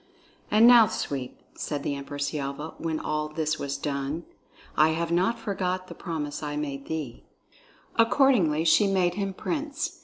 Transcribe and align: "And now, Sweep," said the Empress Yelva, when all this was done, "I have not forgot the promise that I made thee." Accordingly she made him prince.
"And 0.49 0.65
now, 0.65 0.87
Sweep," 0.87 1.37
said 1.53 1.83
the 1.83 1.93
Empress 1.93 2.33
Yelva, 2.33 2.73
when 2.79 2.99
all 2.99 3.27
this 3.29 3.59
was 3.59 3.77
done, 3.77 4.23
"I 4.75 4.93
have 4.97 5.11
not 5.11 5.37
forgot 5.37 5.89
the 5.89 5.93
promise 5.93 6.39
that 6.39 6.47
I 6.47 6.55
made 6.55 6.87
thee." 6.87 7.23
Accordingly 7.97 8.65
she 8.65 8.87
made 8.87 9.13
him 9.13 9.31
prince. 9.35 9.99